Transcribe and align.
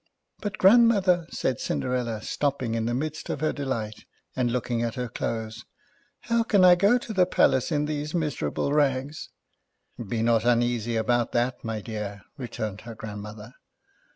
"But 0.41 0.57
grandmother," 0.57 1.27
said 1.29 1.59
Cinderella, 1.59 2.23
stop 2.23 2.57
ping 2.57 2.73
in 2.73 2.85
the 2.87 2.93
midst 2.95 3.29
of 3.29 3.39
her 3.41 3.53
delight, 3.53 4.05
and 4.35 4.49
looking 4.51 4.81
at 4.81 4.95
her 4.95 5.07
clothes, 5.07 5.63
"how 6.21 6.41
can 6.41 6.65
I 6.65 6.73
go 6.73 6.97
to 6.97 7.13
the 7.13 7.27
palace 7.27 7.71
in 7.71 7.85
these 7.85 8.15
miserable 8.15 8.73
rags?" 8.73 9.29
"Be 10.09 10.23
not 10.23 10.43
uneasy 10.43 10.95
about 10.95 11.33
that, 11.33 11.63
my 11.63 11.81
dear," 11.81 12.23
returned 12.35 12.81
her 12.81 12.95
grandmother. 12.95 13.53